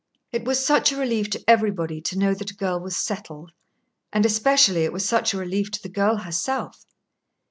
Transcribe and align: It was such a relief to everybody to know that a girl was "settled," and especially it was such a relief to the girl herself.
It 0.31 0.45
was 0.45 0.65
such 0.65 0.91
a 0.91 0.97
relief 0.97 1.29
to 1.29 1.43
everybody 1.47 2.01
to 2.01 2.17
know 2.17 2.33
that 2.33 2.49
a 2.49 2.55
girl 2.55 2.79
was 2.79 2.95
"settled," 2.97 3.51
and 4.11 4.25
especially 4.25 4.83
it 4.83 4.91
was 4.93 5.05
such 5.07 5.31
a 5.31 5.37
relief 5.37 5.69
to 5.69 5.79
the 5.79 5.89
girl 5.89 6.15
herself. 6.15 6.87